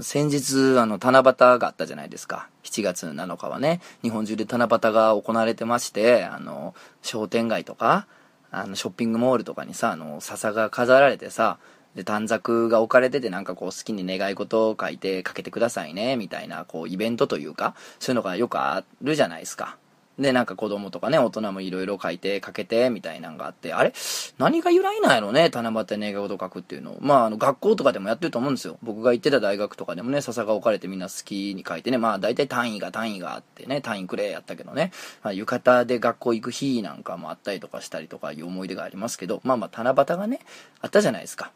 [0.00, 2.48] 先日、あの、七夕があったじゃないですか。
[2.62, 8.06] 7月7日はね、日本中で七夕が行われてまして、あの、商店街とか、
[8.50, 11.58] あの、ショッピングモールとかにさ、あの、笹が飾られてさ、
[11.94, 19.76] で、短冊が置かれててなんかこう好きに願い事を書いてかけてくださいね、みたいな、こうイベントというか、そういうのがよくあるじゃないですか。
[20.18, 23.94] で、なんか子供とかね、大人もいろいろ書いて、かけて、みたいなんがあって、あれ？
[24.36, 25.48] 何が由来なんやろね？
[25.48, 26.96] 七夕願い事書くっていうの。
[27.00, 28.76] まあ、あの、学校とかでもやってると思うんですよ。
[28.82, 40.40] 僕が行ってた大学とかでもね、笹が置かれてみんな好きに書いてね、まあ、大体単位が単位があってね、単位くれやったけどね、まあ、浴衣で学校行く日なんかもあったりとかしたりとかいう思い出がありますけど、まあまあ、七夕がね、
[40.82, 41.52] あったじゃないですか。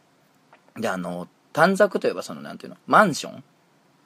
[0.77, 3.45] で、あの、短冊といえばその、なんていうの、マンション。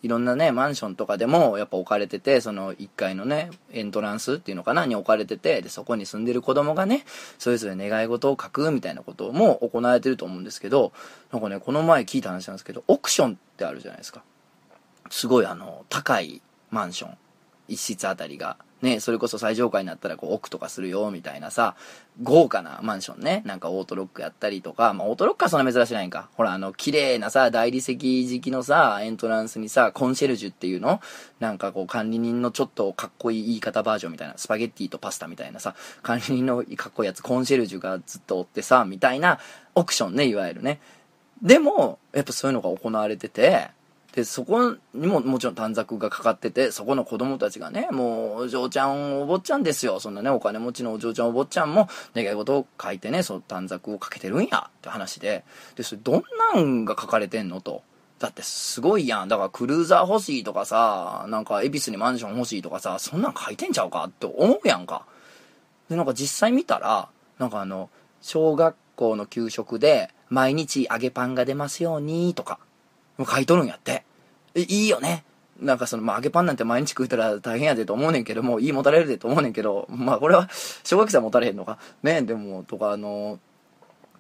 [0.02, 7.04] いろんなね、マンションとかでもやっぱ置かれてて、その1階のね、エントランスっていうのかなに置かれてて、で、そこに住んでる子供がね、
[7.38, 10.92] それぞれ願い事を書くみたいなことも行われてると思うんですけど、
[11.32, 14.22] なんかね、この前聞いた話なんですけど、オークションってあるじゃないですか。
[15.10, 17.18] すごいあの、高いマンション。
[17.70, 18.56] 一室あたりが。
[18.82, 21.76] ね、それこそ最上階になったらこう奥とかするよみたいなさ、
[22.22, 26.30] 豪華なマンションね、なんかオートロックやったりとか、まあオートロックはそんな珍しいないんか。
[26.32, 31.02] ほらあの、綺麗なさ、大理石敷きのさ、エントランスにさ、コンシェルジュっていうの？
[31.40, 39.40] なんかこう管理人のちょっとかっこいい言い方バージョンみたいな、スパゲッティとパスタみたいなさ、管理人のかっこいいやつ、コンシェルジュがずっとおってさ、みたいな
[39.74, 40.80] オークションね、いわゆるね。
[41.42, 43.68] でも、やっぱそういうのが行われてて、
[44.14, 50.00] で、そこにももちろん短冊がかかってて、そこの子供たちがね、もう、お嬢ちゃん、お坊ちゃんですよ。
[50.00, 55.44] そんなね、お金持ちのお嬢ちゃん、お坊ちゃんも、願い事を書いてね、その短冊をかけてるんや、って話で。
[55.76, 56.22] で、それどん
[56.54, 57.82] なんが書かれてんのと。
[58.18, 59.28] だってすごいやん。
[59.28, 65.06] だからクルーザー欲しいとかさ、なんか恵比寿にマンション欲しいとかさ、そんなん書いてんちゃうかって思うやんか。
[65.88, 67.88] で、なんか実際見たら、なんかあの、
[68.20, 72.58] 小学校の給食で、毎日揚げパンが出ますように、とか。
[73.20, 74.04] もう書いとるんやって。
[74.54, 75.24] いいよね。
[75.60, 80.48] なんかその、まあ、揚げパンなんて毎日食うたら大変やでと思うねんけども、いいもたれるでと思うねんけど、まあ、これは、
[80.84, 81.78] 小学生はもたれへんのか。
[82.02, 83.38] ね、でも、とか、あの、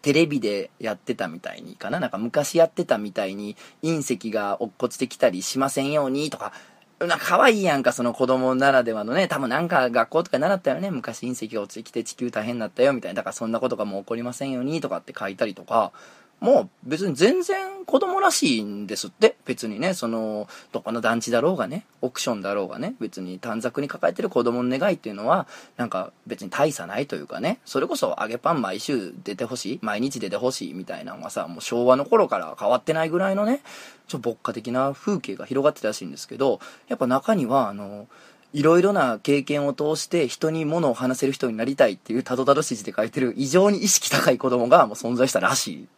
[0.02, 1.98] テレビでやってたみたいにかな。
[1.98, 6.52] なんか昔やってたみたいに隕石が落っこちてきたりしませんようにとか、
[6.98, 13.16] な、可愛いやんか、その子供ならではのね、多分なんか学校とか習ったよね、昔隕石が落ちてきて地球大変になったよ、みたいな。
[13.16, 15.92] だからそんなことがもう起こりませんように、とかって書いたりとか、
[16.40, 19.36] もう別に全然子供らしいんですって。
[19.44, 25.46] 別にね、その、どこの団地だろうがね、オークションだろうがね、別に短冊に抱えてる子供の願いっていうのは、
[25.76, 33.60] なんか別に大差ないというかね、それこそ揚げパン毎週出てほしい、毎日出てほしいみたいなのがさ、もう昭和の頃から変わってないぐらいのね、
[34.06, 38.06] ちょっと牧歌的な風景が広がってたらしいんですけど、やっぱ中には、あの、
[38.52, 45.88] いろいろな経験を通して人に物を話せる人になりたいっていうたどたどしい字で書いてる異常に意識高い子供がもう存在したらしい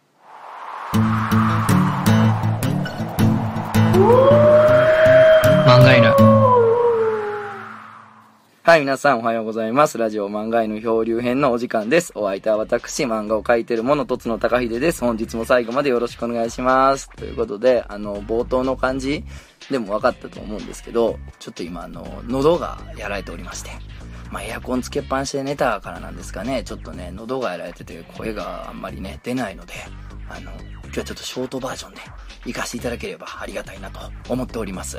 [0.92, 1.00] 漫
[5.82, 6.14] 画犬
[8.62, 9.96] はい、皆さんおはようございます。
[9.96, 12.12] ラジオ漫画犬漂流編のお時間です。
[12.14, 15.00] お相手は私、漫画を描いてる者、とつの高秀です。
[15.00, 17.08] 本日も最後までよろしくお願いします。
[17.16, 19.24] ということで、あの、冒頭の感じ
[19.70, 23.70] でも分かったと思うんですけど、ちょっと今、あの、喉がやられておりまして。
[24.30, 29.72] まあ、エアコンつけっぱなしで寝たからなんですかね、ちょっとね、喉がやられてて声があんまりね、出ないので、
[30.28, 30.52] あの、
[30.94, 32.00] 今日はちょっとショートバージョンで
[32.44, 33.98] 行かせていただければありがたいなと
[34.28, 34.98] 思っております。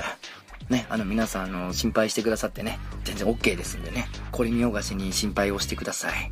[0.70, 6.32] ね、あの皆さん、あの、心配してくださってね、全然 OK ですんでね、これ見よがしに心配をしてください。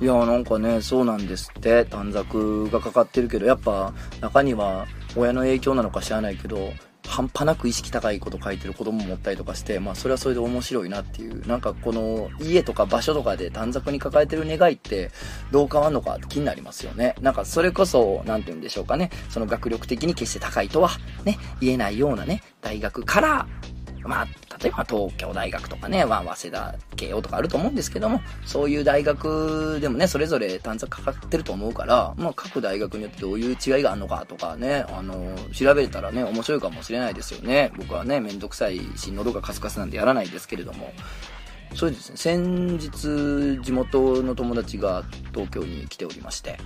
[0.00, 4.86] いやなんかね、そうなんですって、短冊がかかってるけど、やっぱ中には
[5.16, 6.72] 親の影響なのか知らないけど、
[7.08, 15.10] 半端なく意識高いこと書いてる子供もおったりとかして、まあそれはそれで面白いなっていう、なんかこの家とか場所とかで短冊に抱えてる願いって
[15.50, 17.14] どう変わんのかって気になりますよね。
[17.20, 20.90] なんかそれこそ、なんて言うんでしょうかね、その学力的に決して高いとは
[21.24, 23.46] ね、言えないようなね、大学から
[24.04, 24.24] まあ、
[24.62, 37.72] 例えば東京大学とかね、まあ、早稲田慶応とかあると思うんですけども、そういう大学でもね、それぞれ短冊かかってると思うから、まあ、各大学によってどういう違いがあるのかとかね、あの、調べたらね、面白いかもしれないですよね。
[37.76, 40.92] 僕はね、めんどくさいし、喉がカスカスなんでやらないですけれども。
[41.74, 46.58] そうですね、先日、地元の友達が東京に来ておりまして、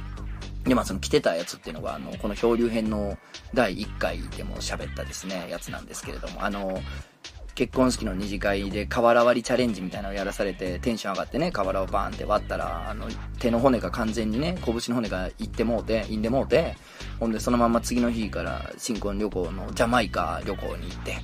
[0.65, 3.19] で、まあその来てたやつっていうのが、あの、この漂流編の
[3.53, 6.81] 第1回でも喋ったですね、やつなんですけれども、あの、
[7.55, 13.09] 結婚式の二次会で瓦割りチャレンジみたいなのをやらされてテンション上がってね瓦をバーンって割ったらあの
[13.39, 16.77] 手の骨が完全にね拳の骨がいってもうていんでもうて
[17.21, 21.17] ほんでそのまま次の日から新婚旅行のジャマイカ旅行に行って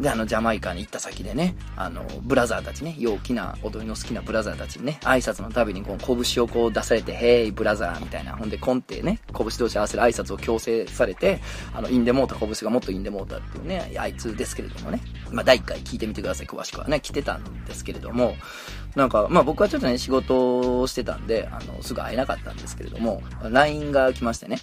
[0.00, 8.36] で、あの、ジャマイカに行った先でね、あの、ブラザーたちね、陽気な、踊りの好きなブラザーたちにね、挨拶のたびにこう、拳をこう出されて、ヘイ、ブラザーみたいな。
[8.36, 11.40] ほんで、コンってね、拳同士合わせる挨拶を強制されて、
[11.74, 15.00] あの、インデモータ、拳がもっとインデモータっていうね、あいつですけれどもね、
[15.32, 18.34] まあ、第1回聞いてみてください、詳しくはね、来てたんですけれども、
[18.94, 24.58] なんか、まあ僕はちょっとね、仕事をしてたんで、あの、すぐ会えなかったんですけれども、LINE が来ましてね、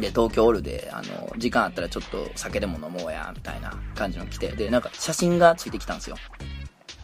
[0.00, 6.16] で、東京おるで、あの、時間あったらちょっと酒でも飲もうや、みたいな感じの来て、で、なんか写真がついてきたんですよ。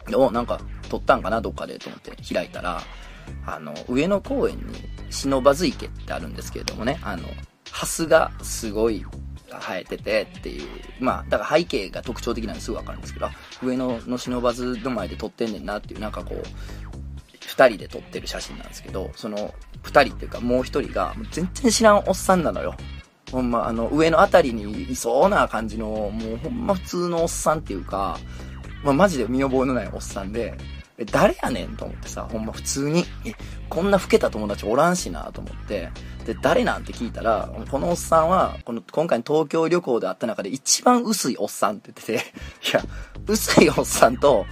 [0.07, 0.59] で、お、なんか
[0.89, 2.81] 撮ったんかな、どっかで、と思って開いたら、
[3.45, 4.63] あの、上野公園に
[5.09, 7.23] 忍ばず池ってあるんですけれどもね、あの、
[7.71, 9.05] ハスがすごい
[9.49, 10.67] 生えててっていう、
[10.99, 13.29] まあ、だから背景が特徴的なんですぐわかるんですけど、
[13.63, 16.43] 上野の忍ばずの前で撮ってんねんなっていう、なんかこう、
[17.47, 22.75] 二人で撮ってる写真なんですけど、その、二人っていうかもう一人が、全然知らんおっさんなのよ。
[23.31, 28.19] ほんま、あの、上のあたりにいそうな感じの、もうほんま普通のおっさんっていうか、
[28.83, 30.57] まあ、マジで見覚えのないおっさんで、
[30.97, 33.33] え、誰やねんと思ってさ、ほんま普通に、え、
[33.69, 35.89] こんな老けた友達おらんしなと思って、
[36.25, 42.83] で、誰なんて聞いたら、このおっさんは、この、今回の東京旅行で会った中で一番薄いおっさんって言ってて、いや、
[43.27, 44.45] 薄いおっさんと、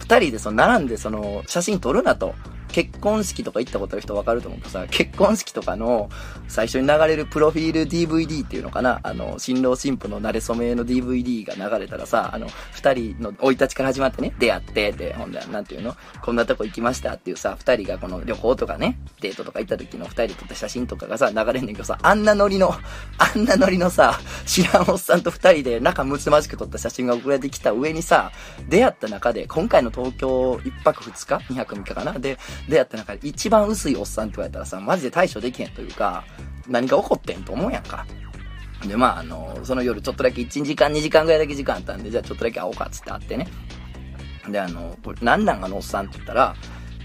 [0.00, 2.34] 二人でその並んでその写真撮るなと。
[2.72, 6.08] 結婚式とか行ったことある人わかると思うけどさ、結婚式とかの
[6.48, 9.00] 最初に流れるプロフィール DVD っていうのかな？
[9.02, 15.96] あの、新郎新婦の慣れ初めの DVD が流れたらさ、あの、二人の生い立ちから始まってね、出会ってて、ほんで、なんていうの？
[16.22, 28.32] こんなとこ行きましたっていうさ、二人がこの旅行とかね、デートとか行った時の二人で撮った写真とかがさ、流れんねんけどさ、あんなノリの、あんなノリのさ、知らんおっさんと二人で仲睦まじく撮った写真が送られてきた上にさ、
[28.68, 32.18] 出会った中で、今回の東京一泊二日 ?2 泊3日かな？
[32.18, 36.24] で、出会った中で一番薄いおっさんって言われたらさ、マジで対処できへんというか、
[36.68, 38.06] 何が起こってんと思うやんか。
[38.86, 43.48] で、まあ、あの、その夜ちょっとだけ1時間2時間ぐらいだけ時間あったんで、じゃあちょっとだけ会おうかっつって会ってね。
[44.48, 46.54] で、あの、これ何なんあのおっさんって言ったら、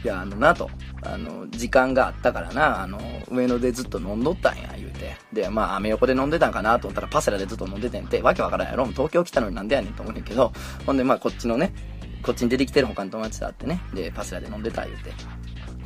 [0.03, 0.69] いや、あのなと、
[1.01, 2.99] あの、時間があったからな、あの、
[3.29, 5.17] 上野でずっと飲んどったんや、言うて。
[5.33, 10.53] で、まあ、アメ横で飲んでたんかなと思ったら、パセラでずっと飲んでてんて、わけわからんやろ東京来たのになんでやねんと思うねんけど、
[10.85, 11.73] ほんで、まあ、こっちのね、
[12.25, 15.13] こっちに出てきてる他の友達と会ってね、で、パセラで飲んでた、言うて。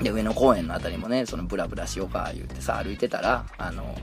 [0.02, 3.94] で、上野公園のあたりもね、そのブラブラしようか、言うてさ、歩いてたら、あの、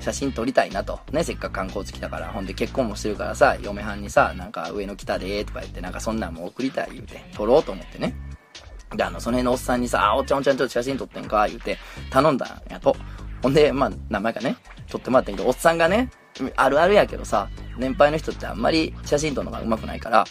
[0.00, 1.00] 写真撮りたいなと。
[1.12, 2.28] ね、せっかく観光地来たから。
[2.28, 8.16] ほんで結婚もしてるからさ、嫁はんにさ、なんか上野来たでとか言って、なんかそんなんも送りたい言うて、撮ろうと思ってね。
[8.96, 11.76] で、あの、その辺のおっさんにさ、あ、おっちゃんおっちゃんちょっと写真撮ってんか言うて、
[12.10, 12.96] 頼んだんやと。
[13.42, 14.56] ほんで、まあ、名前かね、
[14.88, 16.10] 撮ってもらったんけど、おっさんがね、
[16.56, 20.24] あるあるやけどさ、年配の人ってあんまり写真撮るのが上手くないから、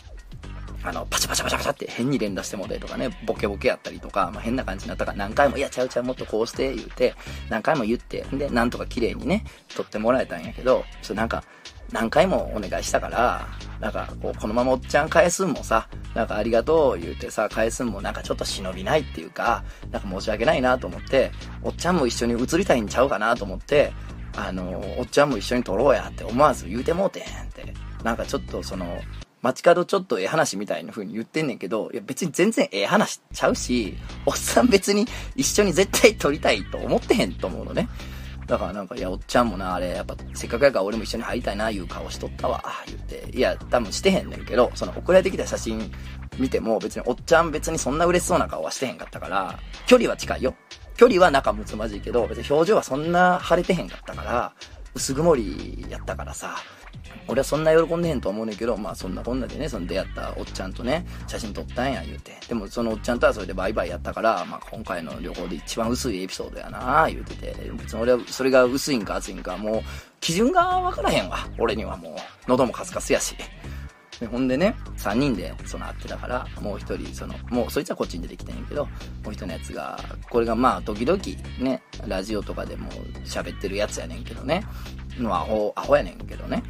[0.83, 7.13] あの、パチャパチャパチャパチャって変に連打してもらえとかね、ボケボケやったりとか、まあ、変な感じになったから何回も、いや、ちゃうちゃう、もっとこうして言うて、
[7.50, 9.45] 何回も言って、で、なんとか綺麗にね、
[9.75, 11.44] 撮ってもらえたんやけど、ちょっとなんか、
[11.92, 13.48] 何回もお願いしたから、
[13.80, 21.31] なんか、こう、このままおっちゃん返すんもさ、なんかありがとう言うてさ、返すんもなんかちょっと忍びないっていうか、なんか申し訳ないなと思って、
[21.62, 23.92] おっちゃんも一緒に写りたいんちゃうかなと思って、
[24.38, 27.74] あの、おっちゃんも一緒に撮ろうやって思わず言うてもうてんって。
[28.04, 29.00] なんかちょっとその、
[29.41, 37.89] 街角ちょっとええ話みたいな風に言ってんねんけど、いや別に全然ええ話ちゃうし、おっさん別に一緒に絶対撮りたいと思ってへんと思うのね。
[38.47, 43.29] だからなんか、いや、おっちゃんもな、あれ、やっぱ、せっかくやから俺も一緒に入りたいな、いう顔しとったわ、言って。
[43.33, 45.89] いや、多分してへんねんけど、その送られてきた写真
[46.38, 50.53] 見ても、別におっちゃん別にそんな嬉しそうな顔はしてへんかったから、距離は近いよ。
[50.97, 54.53] 距離は仲睦まじいけど、別に表情はそんな腫れてへんかったから、
[54.95, 56.57] 薄曇りやったからさ、
[57.27, 62.38] 俺はそんな喜んでへんと思うねんけど、まあそんなこんなでね、その出会ったおっちゃんとね、写真撮ったんや言うて。
[62.48, 67.55] でもそのおっちゃんとはそれでバイバイやったから、まあ今回の旅行で一番薄いエピソードやな言うてて。
[67.74, 69.81] 別に俺はそれが薄いんか厚いんか、もう
[70.19, 71.48] 基準がわからへんわ。
[71.57, 72.13] 俺にはもう、
[72.48, 73.36] 喉もカスカスやし。
[74.22, 78.91] でほんでね、3人でその会ってたから、もう一人、その、もうそいつはこっちに出てきてんけど、も
[79.25, 81.19] う一人のやつが、これがまあ時々
[81.60, 82.91] ね、ラジオとかでも
[83.25, 84.63] 喋ってるやつやねんけどね、
[85.17, 86.62] のアホ、アホやねんけどね、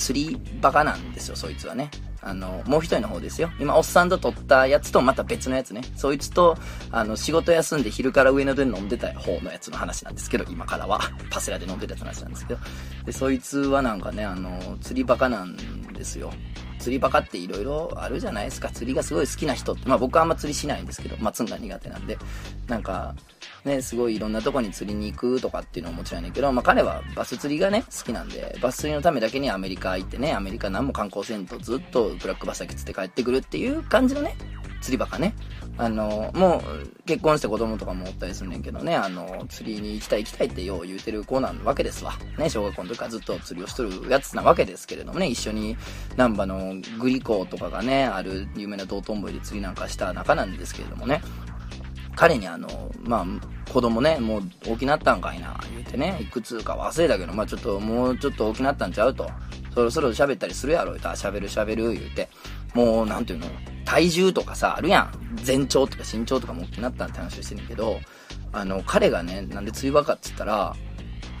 [0.00, 1.90] 釣りバカなんですよ、そいつはね。
[2.22, 3.50] あの、もう一人の方ですよ。
[3.60, 5.82] 今、おっさんと撮ったやつとまた別のやつね。
[5.94, 6.56] そいつと、
[6.90, 11.00] あの、仕事休んで昼から上野で飲んでた方のやつの話なんですけど、今からは。
[11.30, 12.60] パセラで飲んでたやつの話なんですけど。
[13.04, 15.56] で、そいつはなんかね、あの、釣りバカなん
[15.92, 16.32] ですよ。
[16.78, 18.70] 釣りバカって色々あるじゃないですか。
[18.70, 19.86] 釣りがすごい好きな人って。
[19.86, 22.18] まあ僕はあんま釣りしないんですけど、松が苦手なんで。
[22.68, 23.14] なんか、
[23.64, 34.36] ね、すごいいろんなとこに釣りに行くとかっていうのはもちろんやねんけど、まあ彼はバス釣りがね、好きなんで、バス釣りのためだけにアメリカ行ってね、アメリカ何も観光せんとずっとブラックバスだけ釣って帰ってくるっていう感じのね、
[34.80, 35.34] 釣りバカね。
[35.76, 42.12] あの、もう、結婚して子供とかもおったりすんねんけどね、あの、釣りに行きたい行きたいってよう言うてる子なわけですわ。
[42.38, 45.76] ね、小学校の時からずっと釣りをしとるやつなわけですけれどもね、一緒に、
[46.16, 51.22] 難波のグリコとかがね、ある有名な道頓堀で釣りなんかした仲なんですけれどもね、
[52.16, 52.68] 彼にあの、
[53.02, 59.30] まあ、子供ね、もう大きなったんかいな、言うてね、いくつか忘れたけど、まあちょっと、もうちょっと大きなったんちゃうと。
[59.74, 62.28] そろそろ喋ったりするやろ、言うたら、喋る喋る、言うて。
[62.74, 63.46] もう、なんていうの、
[63.84, 65.12] 体重とかさ、あるやん。
[65.36, 68.00] 全長とか身長とかも大きなったんって話してるけど、
[68.52, 70.74] あの、彼がね、なんで釣り場かっつったら、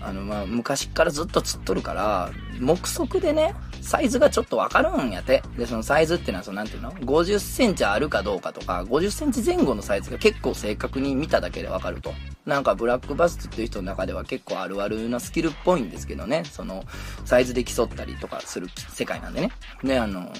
[0.00, 5.42] あの、まあ、昔からずっと釣っとるから、目測でね、サイズがちょっとわかるんやて。
[5.56, 12.12] で、そのサイズっていうのは、その、なんていうの ?50 センチあるかどうかとか、50センチ前後のサイズが結構正確に見ただけでわかると。
[12.46, 16.44] なんか、ブラックバスっていう人の中では結構あるあるなスキルっぽいんですけどね。
[16.44, 16.84] その、
[17.24, 19.52] サイズで競ったりとかする世界なんでね。
[19.82, 20.32] で、あの、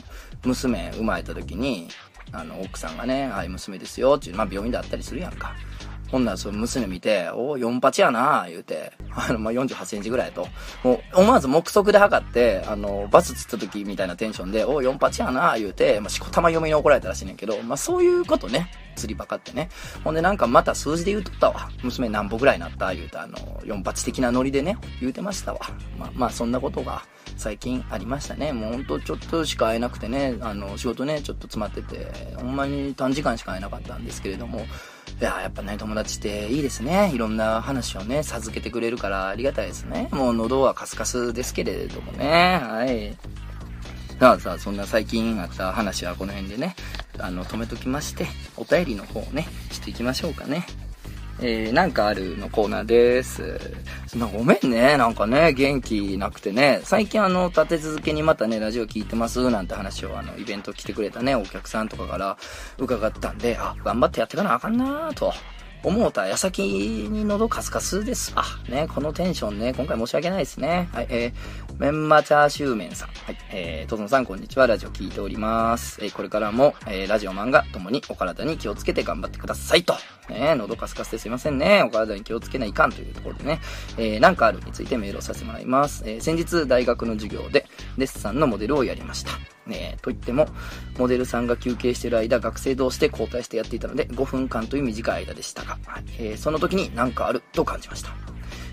[0.44, 1.88] 娘生まれた時に、
[2.32, 5.54] あの、奥さんがね、はい、娘ですよ、っていう、まあ、病院であったりするやんか。
[6.10, 10.46] ほんならその娘見て、お4八やな言うて、あの、まあ、48センチぐらいと。
[10.82, 18.70] もう、思わず目測で測って、あの、バス釣った時みたいなテンションで、お4八やな言うて、まあ、しこたま嫁に怒られたらしいねんけど、まあ、そういうことね。
[18.96, 19.68] 釣りバカってね。
[20.04, 21.70] ほんでなんかまた数字で言うとったわ。
[21.82, 25.60] 娘何歩ぐらいになった言うて、あの、4八的なノリでね、言うてましたわ。
[25.98, 27.02] まあ、まあ、そんなことが
[27.36, 28.52] 最近ありましたね。
[28.52, 34.66] もうほんとちょっとしか会えなくてね、あの、仕事ね、ちょっと詰まってて、ほんまに短時間しか会えなかったんですけれども、
[35.20, 37.10] いややっぱね、友達っていいですね。
[37.14, 40.08] いろんな話をね、授けてくれるからありがたいですね。
[40.12, 42.60] もう喉はカスカスですけれどもね。
[42.62, 43.16] はい。
[44.18, 46.76] さあさあ、そんな最近あった話はこの辺でね、
[47.18, 48.26] あの、止めときまして、
[48.56, 50.66] お便りの方をね、していきましょうかね。
[51.40, 53.60] えー、なんかあるのコーナーです。
[54.16, 62.36] なごめんね、なんかね、元気なくてね、最近あの、立て続けにまたね、ラジオ聞いてますなんて話をあの、イベント来てくれたね、お客さんとかから
[62.78, 65.32] 伺ったんで、あ、頑張ってやってかなあかんなと。
[65.82, 66.60] 思うた矢先
[67.08, 68.44] に喉カスカスですわ。
[68.68, 70.88] ね、このテンションね、今回申し訳ないですね。
[70.92, 73.08] はい、えー、メンマチャーシューメンさん。
[73.08, 74.66] はい、えー、とぞのさんこんにちは。
[74.66, 75.98] ラジオ聞いております。
[76.04, 79.94] えー、これからも、えー、ラジオ漫画ともにお体に気をつけて頑張ってくださいと。
[80.28, 81.82] ね、喉カスカスですいませんね。
[81.82, 83.60] お体に気をつけないかんというところでね、
[83.96, 86.02] えー、なんかあるについてメールをさせてもらいます。
[86.04, 87.64] えー、先日大学の授業で
[87.96, 89.30] デッサンのモデルをやりました。
[89.70, 90.48] えー、といっても、
[90.98, 98.10] モデルさんが休憩している間、学生同士で交代してやっていたので、5分間という短い間でしたが、はいえー、その時に何かあると感じました。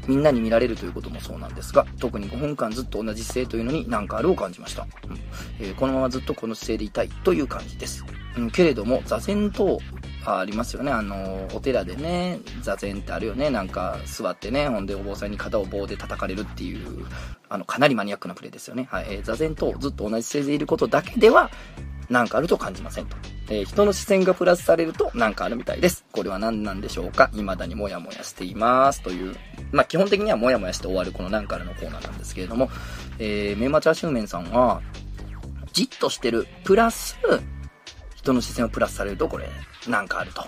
[0.08, 4.88] みんなに見られるということもそうなんですが、特に5分間ずっと同じ姿勢というのに何かあるを感じました。
[5.10, 5.20] うん
[5.60, 8.06] えー、このままずっとこの姿勢でいたいという感じです。
[8.38, 9.80] うん、けれども、座禅と
[10.26, 10.92] ありますよね。
[10.92, 13.50] あの、お寺でね、座禅ってあるよね。
[13.50, 17.06] なんか座ってね、ほんでお坊さんに肩を棒で叩かれるっていう、
[17.50, 18.88] あの、かなりマニアックなプレイですよね。
[18.92, 19.06] はい。
[19.10, 21.50] えー、座禅とずっと同じ姿勢でいることだけでは、
[22.10, 23.18] なんかあると感じませんと。
[23.50, 26.06] えー、人の視線がプラスされるとなんかあるみたいです。
[26.12, 27.30] これは何なんでしょうか？
[27.34, 29.02] 未だにモヤモヤしています。
[29.02, 29.36] という、
[29.72, 32.70] まあ、基本的にはモヤモヤして終わるこのなんかあるのコーナーなんですけれども、
[33.20, 34.82] えー、メンマチャーシューメンさんは、
[35.74, 37.18] じっとしてる、プラス、
[38.16, 39.50] 人の視線をプラスされるとこれ、
[39.88, 40.44] なんかあると。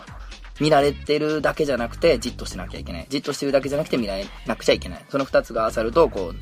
[0.59, 3.05] 見られてるだけじゃなくて、じっとしてなきゃいけない。
[3.07, 5.05] じっとしてるだけじゃなくて見られなくちゃいけない。
[5.07, 6.33] その二つが合わさると、こ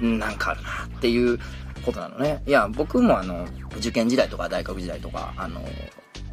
[0.00, 1.40] う、なんかあるなっていう
[1.84, 2.42] ことなのね。
[2.46, 5.60] いや、僕もあの、受験時代とか大学時代とか、あの、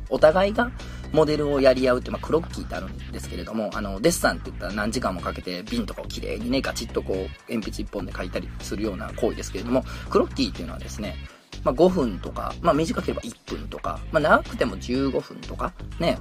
[0.09, 0.71] お互いが
[1.13, 7.17] モデルをやり合うって、まあ、クロッキーってあるんですけれども、あの、デッサンって言ったら何時間もかけて瓶とかをきれいにね、ガチッとこう、
[7.51, 11.15] 鉛筆一本で書いたりするような行為ですけれども、クロッキーっていうのはですね、
[11.63, 16.17] まあ、5分とか、まあ、短ければ1分とか、まあ、長くても15分とか、ね、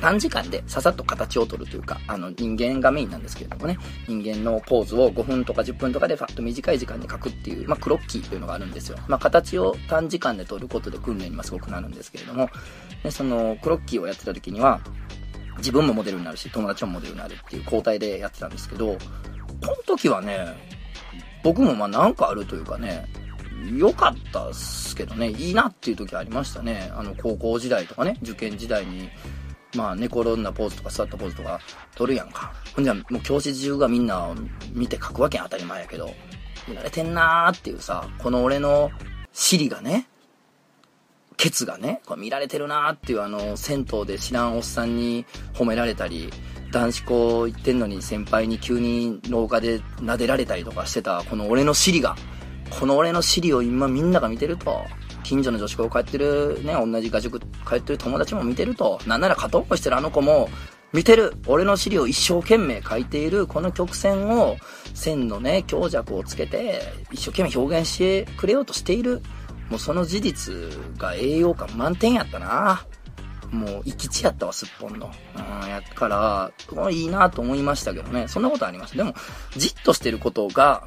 [0.00, 8.98] 短時間でささっと形を取るというか、あの人間がメインなんですけれどもね、人間のポーズを5分とか10分とかでファッと短い時間に書くっていう、まあ、クロッキーっていうのがあるんですよ。
[9.08, 12.50] まあ、形を短時間で取ることで訓練にもすごくなるんですけれども、
[13.02, 14.80] でそのクロッキーをやってた時には、
[15.58, 18.98] 自分もモデルになるし、友達もモデルになるっていう交代でやってたんですけど、こ
[19.62, 20.46] の時はね、
[21.42, 23.06] 僕もまあなんかあるというかね、
[23.74, 26.92] 良かったっすけどね、いいなっていう時ありましたね。
[26.94, 29.08] あの、高校時代とかね、受験時代に、
[29.76, 31.60] まあ、寝転んだポーズとか座ったポーズとか
[31.94, 32.52] 撮るやんか。
[32.74, 34.34] ほんじゃ、もう教室中がみんな
[34.72, 36.10] 見て書くわけん当たり前やけど、
[36.68, 38.90] 見られてんなーっていうさ、この俺の
[39.32, 40.08] 尻がね、
[41.36, 46.30] ケツがね、これ見られてるなーっていうあの、銭湯で知らんおっさんに褒められたり、
[46.72, 52.16] 男子校行ってんのに先輩に急に廊下で撫でられたりとかしてた、この俺の尻が、
[52.70, 54.84] この俺の尻を今みんなが見てると、
[55.26, 60.48] 近所の女子校通ってるね、同じ画塾通ってる友達も見てると、なんなら片思いしてるあの子も、
[60.92, 64.56] 見てる俺の尻を一生懸命描いているこの曲線を
[64.94, 66.80] 線のね強弱をつけて
[67.10, 69.20] 一生懸命表現してくれようとしている
[69.68, 70.54] もうその事実
[70.96, 72.86] が栄養感満点やったな
[73.50, 75.10] もう、生き地やったわ、すっぽんの。
[75.36, 78.28] うん、やから、これいいなと思いましたけどね。
[78.28, 78.96] そんなことありました。
[78.96, 79.14] でも、
[79.56, 80.84] じっとしてることが、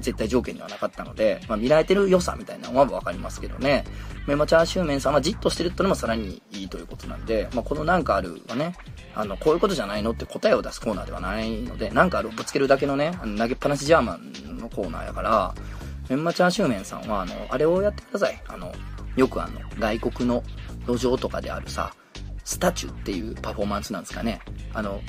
[0.00, 3.84] 絶対条件にはなかったので、まあ、見られてる良さみたいなのはわかりますけどね。
[4.26, 8.74] メマチャーシューメンさんはじっとしてるってのもさらにいいということなんで、まあ、このなんかあるはね、
[9.14, 15.54] あの、こういうことじゃないのって答えを出すコーナーではないので、なんかあるをぶつけるだけのね、あの投げっぱなしジャーマンのコーナーやから、
[16.08, 18.42] メンマチャーシューメンさんは、あの、あれをやってください。
[18.48, 18.72] あの、
[19.16, 20.42] よくあの、外国の
[20.86, 21.92] 路上とかであるさ、
[22.44, 24.40] スタチュっていうパフォーマンスなんですかね。
[24.74, 25.00] あの、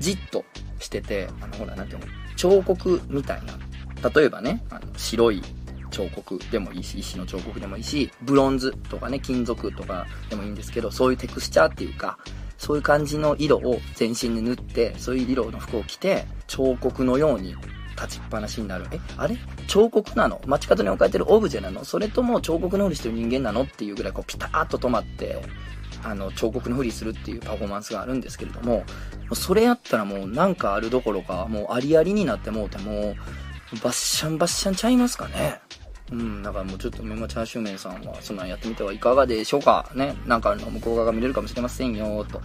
[0.00, 0.44] じっと
[0.78, 3.54] してて、あの、ほら、なんていうの、彫刻みたいな。
[4.02, 5.42] 例えばね、あの白い
[5.90, 12.18] 彫刻でもいいし、石の彫刻でもいいし、ブロンズとかね、金属とかでもいいんですけど、そういうテクスチャーっていうか、
[12.58, 17.54] そういう感じの色を全身に塗って、そういう色の服を着て、彫刻のように
[17.96, 18.86] 立ちっぱなしになる。
[18.92, 19.36] え、あれ？
[19.66, 20.40] 彫刻なの？
[20.46, 21.84] 街角に置かれてるオブジェなの？
[21.84, 23.62] それとも彫刻のふりしてる人間なの？
[23.62, 25.42] っていうぐらいこうピターッと止まって、
[26.02, 28.84] あの、彫刻のふりするっていうパフォーマンスがあるんですけれども、
[29.34, 33.16] それやったらもうなんかあるどころか、もうありありになってもうてもう、
[33.82, 35.60] バッシャンバッシャンちゃいますかね
[36.12, 40.16] うん、だからもうちょっとメモチャーシューメンさんは、そんなんやってみてはいかがでしょうかね。
[40.26, 42.38] なんかあの、向こう側が見れるかもしれませんよ、と。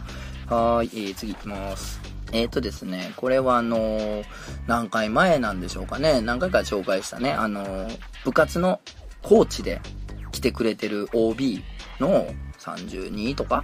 [0.53, 2.00] はーい、えー、次行きます。
[2.32, 4.25] えーとですね、これはあのー、
[4.67, 6.22] 何回前なんでしょうかね。
[6.22, 8.79] 何回か紹介したね、あのー、部活の
[9.24, 9.82] コーチで
[10.32, 11.63] 来てくれてる OB
[12.00, 12.27] の
[12.60, 13.63] 32とか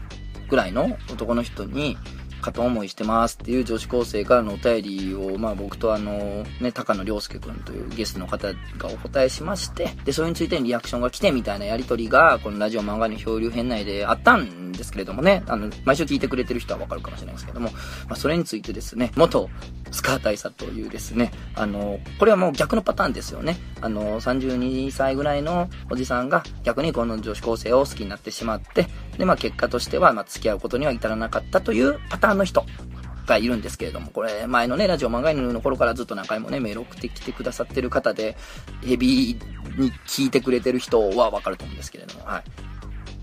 [0.50, 1.98] ぐらいの男の人に、
[2.42, 17.70] 片思いしてますっていう女子高生からのお便りを、まあ僕とあの、ね、高野良介くんというゲストの方がお答えしまして、で、それについてリアクションが来てみたいなやりとりが、このラジオ漫画の漂流編内であったんですけれどもね、あの、毎週聞いてくれてる人はわかるかもしれないですけども、
[18.08, 19.50] まあそれについてですね、元
[19.92, 23.58] スカー大佐というですね、あの、これはもう逆のパターンですよね。
[23.82, 32.66] あの、32歳ぐらいのおじさんが逆にこの女子高生を好きになってしまって、で、まあ結果としては、まあ付き合うことには至らなかったというパターンの人
[33.26, 38.38] がいるんですけれども、これ前のね、ラジオ漫画犬の頃からずっと何回もね、メール送ってきてくださってる方で、
[38.86, 42.44] ヘビーに聞いてくれてる人はわかると思うんですけれども、はい。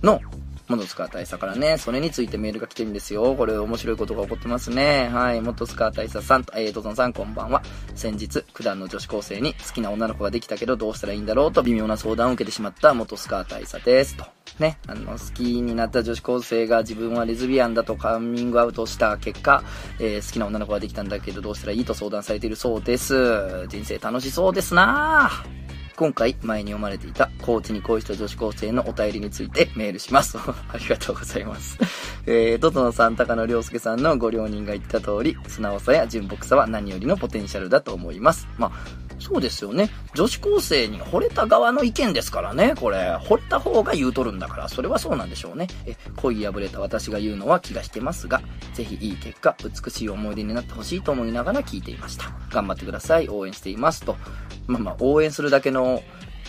[0.03, 0.21] の、
[0.69, 3.35] 元スカー大佐からね、それについてメールが来てるんですよ。
[3.35, 5.09] これ面白いことが起こってますね。
[5.11, 5.41] はい。
[5.41, 7.63] 元スカー大佐さんと、えー、トゾンさんこんばんは。
[7.95, 14.17] 先日、九段の女子高生に好きな女の子ができたけどどうしたらいいんだろうと微妙な相談を受けてしまった元スカー大佐です。
[14.17, 14.27] と。
[14.59, 14.79] ね。
[14.87, 19.63] あの、好きになった女子高生が自分はレズビアンだとカミングアウトした結果、
[19.99, 23.67] えー、好きな女の子ができたんだけどどうしたらいいと相談されているそうです。
[23.69, 25.68] 人生楽しそうですなぁ。
[25.99, 30.39] 今回前に読まれていたコーチに恋した女子高生のお便りについてメールします。
[30.71, 31.77] ありがとうございます。
[32.25, 38.47] えー、トトノさん、高野良介さんのご両人が言った通り、素直さや純朴さは何よりのポテンシャルだと思います。
[38.59, 39.91] まあ、そうですよね。
[40.15, 43.15] 女子高生に惚れた側の意見ですからね、これ。
[43.17, 45.67] 惚れた方が言うとるんだから、それはそうなんでしょうね。
[45.85, 48.41] え、恋破れた私が言うのは気がしてますが、
[48.73, 52.33] ぜひいい結果、美しい思い出になってほしいと思いながら聞いていました。
[52.51, 53.29] 頑張ってください。
[53.29, 54.03] 応援しています。
[54.03, 54.17] と。
[54.67, 56.03] まあまあ、応援するだけの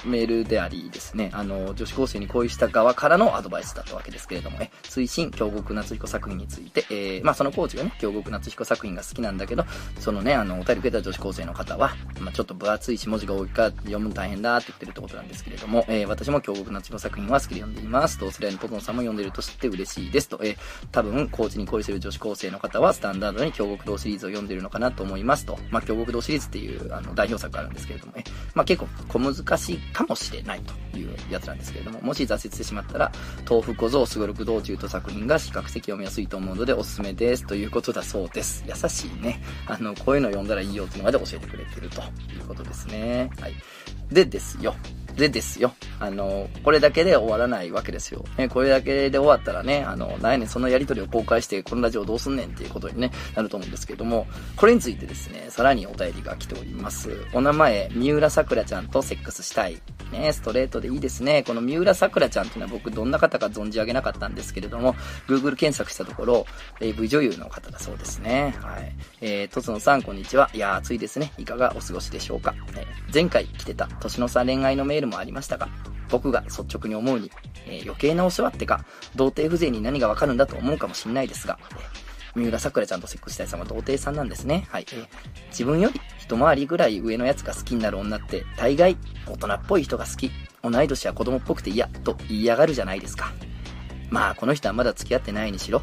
[0.06, 9.66] メールでありですね、あの、女子高生に恋した側からのアドバイスだったわけですけれどもね、推進京極夏彦作品について、えー、まあそのコーチがね、京極夏彦作品が好きなんだけど、
[10.00, 18.18] そのね、あの、お便り受けた女子高生の方は、まあちょっと分厚いし文字が多いから読むの大変だって言ってるってことなんですけれども、えー、私も京極夏彦作品は好きで読んでいます。
[18.18, 20.30] と、それのトトンさんも読んでると知って嬉しいです。
[20.30, 20.58] と、えー、
[20.92, 33.12] 多分、コーチに恋する女子高生の方は、スタンダードに京極堂シリーズを読んでるのかなと思いますと、まあ京極堂シリーズっていう、あの、代表作があるんですけれども、えまあ結構小難しいかもしれないというやつなんですけれども、もし挫折してしまったら、
[33.50, 38.64] 豆腐小僧すごろく道中と作品が比較的読みやすいと思うのでおすすめですということだそうです。
[38.68, 39.42] 優しいね。
[39.68, 43.30] あの、こういうの読んだらいいよっていうのまで教えてくれてるということですね。
[43.40, 43.54] はい。
[44.12, 44.76] でですよ。
[45.20, 45.74] でですよ。
[46.00, 48.26] あの、これだけで終わらないわけですよ。
[48.38, 57.26] ね、これだけで終わったらね、あの、なんやねん、そのやりとりを公開して、このラジオどうすんねんっていうことにね、なると思うんですけれども、これについてですね、さらにお便りが来ております。
[57.34, 59.82] お名前、三浦さくらちゃんとセックスしたい。
[60.12, 61.44] ね、ストレートでいいですね。
[61.44, 64.96] この三浦さくらちゃんっていうのは僕どんな方か存じ上げなかったんですけれども、
[65.28, 66.46] Google 検索したところ、
[66.80, 68.56] AV 女優の方だそうですね。
[68.62, 68.96] はい。
[69.22, 70.50] えー、とつのさん、こんにちは。
[70.54, 71.32] いやー、暑いですね。
[71.38, 72.56] いかがお過ごしでしょうか。
[72.76, 75.68] えー、前回来てた年の差恋愛のメールもありましたが、
[76.10, 77.32] 僕が率直に思うに、
[77.66, 81.60] えー、余計なお世話ってか、童貞風情に何がわかるんだと思うかもしんないですが、
[82.36, 84.68] 三浦さくらちゃんとセックスしたいさんは童貞さんなんですね。
[84.70, 84.86] はい。
[84.94, 85.08] えー、
[85.50, 90.32] 自分より一回りぐらい上のやつが好きになる女って、大概、大人っぽい人が好き。
[90.62, 93.34] 同い年は子供っぽくて嫌、と言いやがるじゃないですか。
[94.10, 95.82] まあ、この人はまだ付き合ってないにしろ、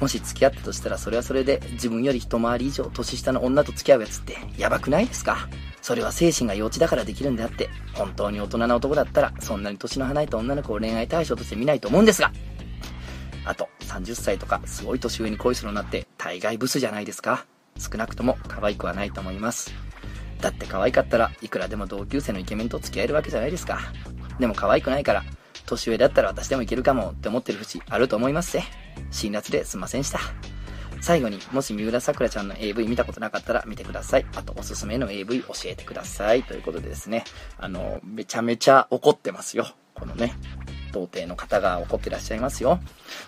[0.00, 5.48] もし付き合ったとしたらそれはそれで自分より一回り以上年下の女と付き合うやつってやばくないですか？
[5.86, 12.32] それは精神が幼稚だからできるんであって、本当に大人な男だったらそんなに年の離れた女の子を恋愛対象として見ないと思うんですが。
[13.44, 17.46] あと、30歳とかすごい年上に恋するのなって大概ブスじゃないですか。
[17.78, 19.72] 少なくとも可愛くはないと思います。
[20.40, 23.78] だって可愛かったらいくらでも同級生のイケメンと付き合えるわけじゃないですか。
[24.40, 25.22] でも可愛くないから
[25.66, 28.64] 年上だったら私でもいけるかもって思ってる節あると思いますぜ。
[29.12, 30.18] 辛辣ですんませんでした。
[31.06, 37.22] 最後にもし三浦さくらちゃんの AV 見たことなかったら見てくださいあとおすすめの AV 教えてくださいということでですね
[37.58, 40.34] あのめちゃめちゃ怒ってますよこのね
[40.90, 42.78] 童貞の方が怒ってらっしゃいますよ。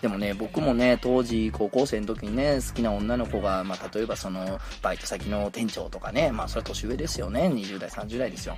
[0.00, 7.42] でもね、僕もね、当時高校生の時にね、好きな女の子が、まあ、例えばその、バイト先の店長とかね、まあ、それは年上ですよね。
[7.48, 8.56] 20代、30代ですよ。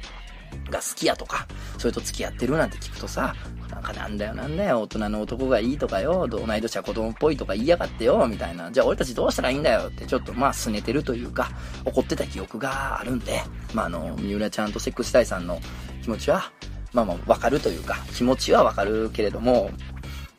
[0.70, 1.46] が好きやとか、
[1.78, 3.34] それと付き合ってるなんて聞くとさ、
[3.70, 8.70] なんかなんだよなんだよ、大人の男がいいとかよ、同い年は子供っぽいとか言いやがってよ、みたいな。
[8.70, 11.50] じゃあ俺たちどうしたらいいんだよってちょっとまあ拗ねてるというか、
[11.84, 13.42] 怒ってた記憶があるんで、
[13.74, 15.60] まああの、三浦ちゃんとセックスタイさんの
[16.02, 16.52] 気持ちは、
[16.92, 19.70] まあまあわかるというか、気持ちはわかるけれども、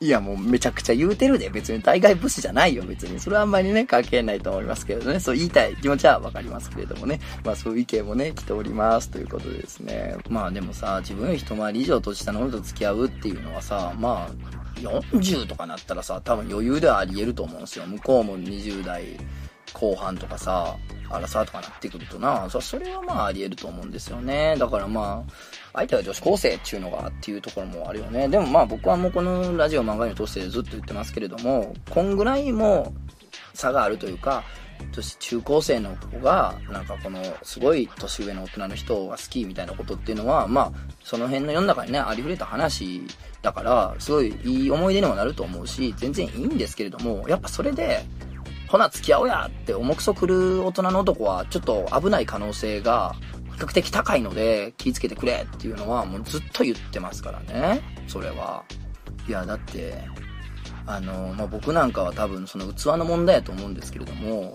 [0.01, 1.51] いやもうめちゃくちゃ言うてるで。
[1.51, 3.19] 別に大概武士じゃないよ、別に。
[3.19, 5.19] それはあんまりね、関係ないと思いますけれどね。
[5.19, 7.19] そう言いたい気持ちはわかりますけれどもね。
[7.45, 10.15] まあそういう意見もね、来ておりますということでですね。
[10.27, 17.85] まあでもさ、自分より一回り以上年下の人と付き合うっていうのはさ、まあ、40とかなったらさ、多分余裕ではあり得ると思うんですよ。
[17.85, 19.03] 向こうも20代
[19.73, 20.77] 後半とかさ、
[21.09, 24.55] あらさとかなってくるとな、それはまああり得ると思うんですよね。
[24.57, 25.33] だからまあ、
[25.73, 28.27] 相手は女子高生っていうのがっていうところもあるよね。
[28.27, 32.93] でもまあ僕はもうこのラジオ漫画に通してずっと言ってますけれども、こんぐらいも
[33.53, 34.43] 差があるというか、
[35.19, 40.71] 中高生の子が、なんかこの、すごい年上の大人の人が好きみたいなことっていうのは、まあ、
[41.03, 43.03] その辺の世の中にね、ありふれた話
[43.41, 48.03] だから、すごいいい思い出にもなると思うし、全然いいんですけれども、やっぱそれで、
[48.71, 53.15] ほな付き合おうやって重くそくる大人の男は、ちょっと危ない可能性が
[53.55, 57.81] 比較的高いので気ぃつけてくれっていうのはもうずっと言ってますからね。
[58.07, 58.63] それは。
[59.27, 60.01] いや、だって、
[60.85, 64.53] あの、まあ、僕なんかは多分その器の問題やと思うんですけれども、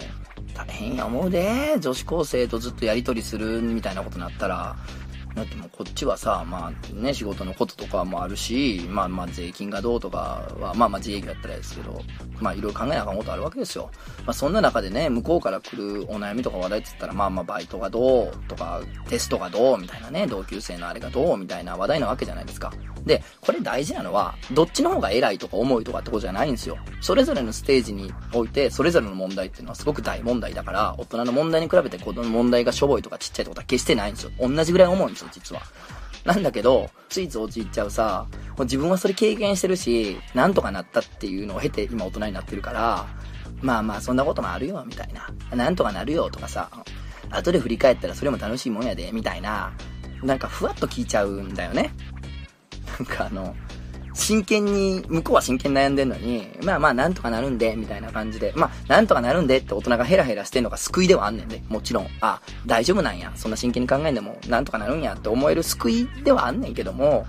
[0.54, 4.76] 大変や思うで、女子高生とずっとやりとりするみたいなことになったら、
[5.36, 12.00] だってもうこっちはさ、まあね、仕事のこととかもあるし、まあまあ税金がどうとかは、まあまあ自営業やったらですけど、
[12.40, 13.90] まあいろいろ考えなあかんことあるわけですよ。
[14.24, 22.72] まあそんな中でね、向こうから来るお悩みとか話題って言ったら、まあまあバイトがどうとか、テストがどうみたいなね、同級生のあれがどうみたいな話題なわけじゃないですか。
[23.06, 26.76] で、これ大事なのは、どっちの方が偉いとか重いとかってことじゃないんですよ。
[27.00, 34.32] それぞれのステージにおいて、それぞれの問題っていうのはすごく大問題だから、大人の問題に比べて子供の問題がしょぼいとかちっちゃいことか決してないんですよ。
[34.40, 35.62] 同じぐらい重いんですよ、実は。
[36.24, 43.06] なんだけど、ついつい陥っちゃうさ、もう自分はそれ経験してるし、なんとかなったっていうのを経て今大人になってるから、
[43.62, 45.30] まあまあそんなこともあるよ、みたいな。
[45.56, 46.68] なんとかなるよ、とかさ、
[47.30, 49.72] 後で振り返ったらそれも楽しいもんやで、みたいな、
[50.22, 51.92] なんかふわっと聞いちゃうんだよね。
[52.98, 53.54] なんかあの、
[54.16, 67.26] 真剣に、向こうは真剣に悩んでんのに、まあまあなんとかなるんで、みたいな感じで、まあなんとかなるんでって大人がヘラヘラしてんのが救いではあんねんで、もちろん、あ、大丈夫なんや、そんな真剣に考えんでもなんとかなるんやって思える救いではあんねんけども、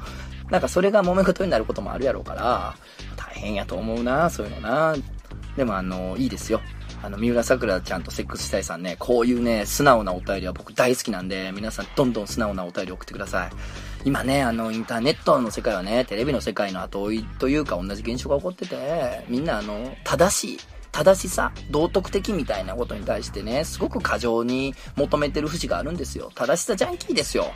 [0.49, 2.75] なんかそれが揉め事になることもあるやろうから、
[3.17, 4.95] 大変やと思うな、そういうのな。
[5.58, 6.62] でもあの、いいですよ。
[7.03, 13.49] あの、三浦さくらちゃんとセックスしたいさんね、こういうね、素直なお便りは僕大好きなんで、皆さんどんどん素直なお便り送ってください。
[14.07, 20.59] 今ね、あの、インターネットの世界はね、テレビの世界の後追いというか同じ現象が起こってて、みんなあの、正しい、
[20.93, 26.31] 正しさ、道徳的みたいなことに対してね、すごく過剰に求めてる節があるんですよ。
[26.35, 27.47] 正しさジャンキーですよ。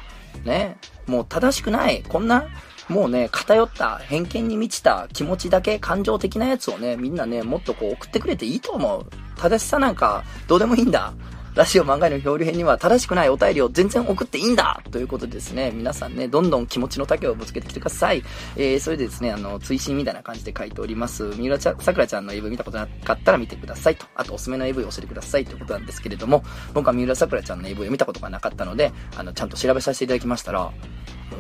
[0.44, 0.76] ね。
[1.08, 2.04] もう正しくない。
[2.04, 2.44] こんな、
[2.90, 9.06] もうね、偏った偏見に満ちた気持ちだけ感情的なやつをね、みんなね、もっとこう送ってくれていいと思う。
[9.38, 11.14] 正しさなんかどうでもいいんだ。
[11.54, 18.24] ラジオ漫画の漂流編には正しくないお便りを全然送っていいんだということでですね、皆さんね、どんどん気持ちの丈をぶつけてきてください。
[18.56, 21.30] えー、それでですね、あの、追伸みたいな感じで書いております。
[21.32, 24.06] 三浦ちゃさくらちゃんの AV 見たことなかったら見てくださいと。
[24.16, 30.72] あと、おすすめの AV を教えてくださいということなんですけれども、僕は三浦さくらちゃんの AV を見たことがなかったので、あの、ちゃんと調べさせていただきましたら、も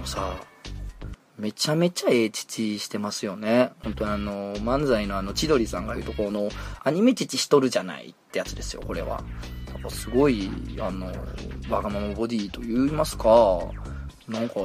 [0.04, 0.36] うさ、
[1.38, 3.72] めちゃめちゃええ父してますよね。
[3.84, 6.50] 本当あの、漫才のあの、千鳥さんが言うとこの、
[6.84, 9.24] アニメ父しとるじゃないってやつですよ、これは。
[9.82, 11.08] ぱすごい、あの、
[11.70, 13.60] わがままボディと言いますか、
[14.28, 14.56] なんか、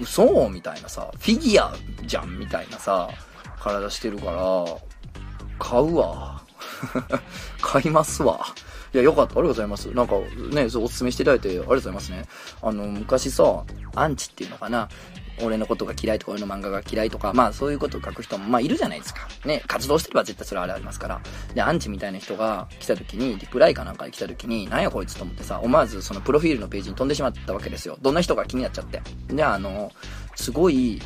[0.00, 1.74] 嘘みたいなさ、フィギュア
[2.06, 3.08] じゃんみたいなさ、
[3.60, 4.64] 体してるから、
[5.58, 6.42] 買うわ。
[7.60, 8.40] 買いますわ。
[8.94, 9.32] いや、よかった。
[9.38, 9.90] ありがとうございます。
[9.92, 10.14] なんか、
[10.52, 12.24] ね、そう、おすすめしていただいて、ありがとうございますね。
[12.62, 13.64] あの、昔さ、
[13.94, 14.88] アンチっていうのかな。
[15.42, 19.28] 俺のことが嫌いとか俺の漫画が嫌いとか、まあそういうことを書く人も、まあいるじゃないですか。
[19.44, 21.20] ね、活動してれば絶対それはあれありますから。
[21.54, 27.98] で、アンチみたいな人が来た時に、リプライかなんかで来た時に、なんやこいつと思ってさ、思わずそのプロフィールのページに飛んでしまったわけですよ。
[28.02, 29.02] どんな人が気になっちゃって。
[29.28, 29.92] で、あの、
[30.34, 31.00] すごい、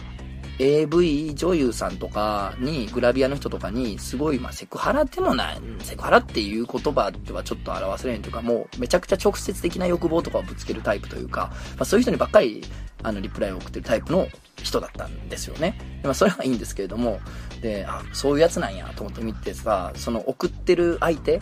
[0.62, 12.62] AV 女優さんとかに、グラビアの人とかに、すごい、まあ、セクハラでもない、セクハラっていう言葉ではちょっと表せれんというか、もう、めちゃくちゃ直接的な欲望とかをぶつけるタイプというか、まあ、そういう人にばっかり、
[13.02, 14.28] あの、リプライを送ってるタイプの
[14.62, 15.76] 人だったんですよね。
[16.04, 17.18] まあ、それはいいんですけれども、
[17.60, 21.40] で、あ、そういうやつなんやと思って見てさ、その送ってる相手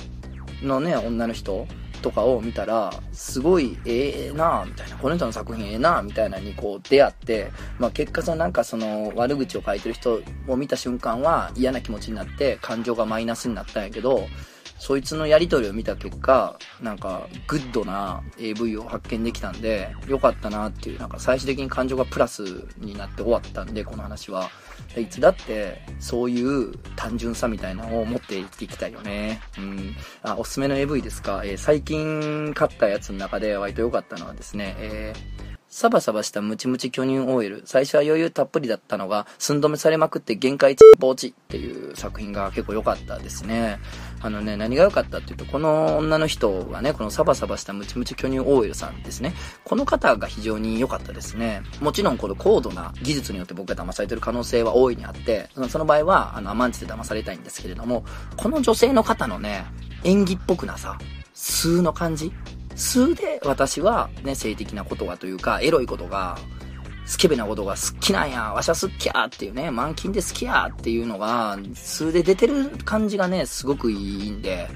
[0.62, 1.66] のね、女の人
[2.00, 14.26] とかを見たら、すごいええなみたいな、この人の作品ええなぁみたいなにこう出会って、まあ結果そのなんかその悪口を書いてる人を見た瞬間は嫌な気持ちになって感情がマイナスになったんやけど、
[14.80, 24.50] そいつのやりとりを見た結果、なんか、グッドな AV を発見できたんで、よかったなっていう、なんか最終的に感情がプラスになって終わったんで、この話は。
[24.96, 29.42] いつだって、そういう単純さみたいなのを持って生きていきたいよね。
[29.58, 29.94] うん。
[30.22, 31.42] あ、おすすめの AV ですか？
[31.44, 37.62] えー、最近買ったやつの中で割と良かったのはですね、えーサバサバしたムチムチ巨乳 OL。
[37.64, 43.78] 最初は余裕たっぷりだったのが、寸止めされまくって限界ポーチっていう作品が結構良かったですね。
[44.20, 49.33] あのね、何が良かったっていうと、この女の人がね、このサバサバしたムチムチ巨乳 OL さんですね。
[49.64, 51.62] この方が非常に良かったですね。
[51.80, 58.04] もちろんこの高度な技術によって僕が騙されてる可能性は大いにあって、その場合は、あの、甘んじて騙されたいんですけれども、
[58.37, 59.64] この女性の方のね、
[60.02, 60.98] 演技っぽくなさ、
[61.33, 62.33] 数の感じ
[62.80, 66.38] 数で私はね、性的なことがというか、エロいことが、
[67.04, 74.68] スケベなことが好きなんや、わしゃ好きやっていうね、満勤で好きやっていうのが、数で出てる感じがね、すごくいいんで、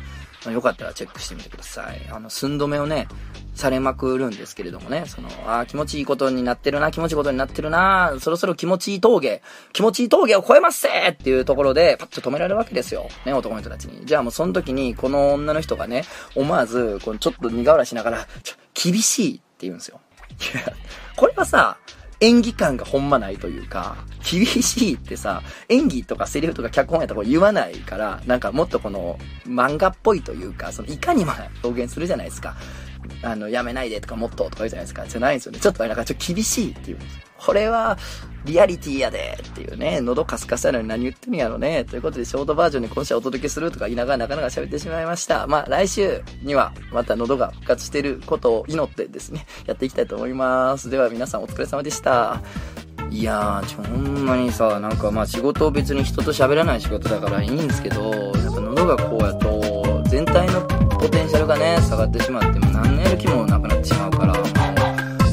[0.52, 2.06] よかったらチェックしてみてください。
[2.10, 3.08] あの、寸止めをね、
[3.54, 13.08] されまくるんですけれどもね、その、ああ、気持ちいいことになってるな、気持ちいいことになってるな、そろそろ気持ちいい峠、気持ちいい峠を超えますせっていうところで、パッと止められるわけですよ。
[13.24, 14.06] ね、男の人たちに。
[14.06, 16.04] じゃあもうその時に、この女の人がね、
[16.34, 20.00] 思わず、このちょっと苦笑いしながら、ちょ、厳しいって言うんですよ。
[20.54, 20.72] いや、
[21.16, 21.78] これはさ、
[22.24, 23.96] 演技感がほんまないというか、
[24.28, 31.32] 厳しいってさ、演技とかセリフとか脚本やったら言わないから、なんかもっとこの漫画っぽいというか、そのいかにも
[31.62, 32.56] 表現するじゃないですか。
[33.22, 35.06] あの、やめないでとかもっととか言うじゃないですか。
[35.06, 35.60] じゃないんですよね。
[35.60, 36.98] ちょっとなんかちょっと厳しいっていう。
[37.36, 37.98] これは、
[38.44, 41.84] リアリティやでっていうね、喉カスカスやのに何言ってんやろね。
[41.84, 45.46] ということで、ショートバージョンに今週はお届けするとか言いながらなかなか喋ってしまいました。
[45.46, 50.90] まあ、来週にはまた喉が復活していることを祈ってですね、やっていきたいと思います。
[50.90, 52.42] では皆さんお疲れ様でした。
[53.10, 60.60] いやー、ちょ、ほんまにさ、なんかまあ仕事別に人と喋らない仕事だからいいんですけど、やっぱ喉がこうやと、全体の
[61.04, 64.32] ポテンシャルがね下がってしまっても何のやる気もなくなってしまうから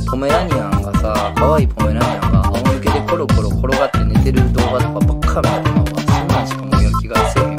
[0.10, 7.51] ポメラニアンがさ可愛いポメラニアンが仰向けでコロコロ転がって寝てる動画とかばっか見たままそんなんしかもやる気がする